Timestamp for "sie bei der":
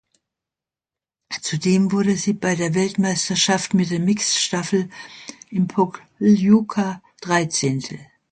2.15-2.73